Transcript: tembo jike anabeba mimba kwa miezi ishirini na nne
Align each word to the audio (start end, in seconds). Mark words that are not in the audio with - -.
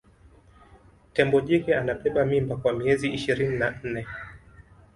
tembo 1.13 1.41
jike 1.41 1.75
anabeba 1.75 2.25
mimba 2.25 2.55
kwa 2.55 2.73
miezi 2.73 3.09
ishirini 3.09 3.55
na 3.57 3.79
nne 3.83 4.07